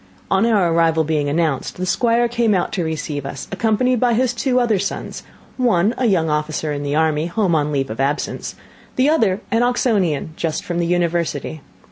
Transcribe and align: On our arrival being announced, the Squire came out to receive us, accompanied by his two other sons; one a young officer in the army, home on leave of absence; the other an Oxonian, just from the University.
On 0.31 0.47
our 0.47 0.73
arrival 0.73 1.03
being 1.03 1.29
announced, 1.29 1.75
the 1.77 1.85
Squire 1.85 2.27
came 2.27 2.55
out 2.55 2.71
to 2.73 2.83
receive 2.83 3.23
us, 3.23 3.47
accompanied 3.51 3.99
by 3.99 4.15
his 4.15 4.33
two 4.33 4.59
other 4.59 4.79
sons; 4.79 5.21
one 5.57 5.93
a 5.95 6.07
young 6.07 6.27
officer 6.27 6.73
in 6.73 6.81
the 6.81 6.95
army, 6.95 7.27
home 7.27 7.53
on 7.53 7.71
leave 7.71 7.91
of 7.91 7.99
absence; 7.99 8.55
the 8.95 9.07
other 9.09 9.41
an 9.51 9.61
Oxonian, 9.61 10.29
just 10.35 10.63
from 10.63 10.79
the 10.79 10.87
University. 10.87 11.61